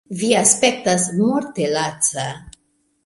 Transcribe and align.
Vi 0.19 0.29
aspektas 0.37 1.05
morte 1.19 1.67
laca. 1.75 2.27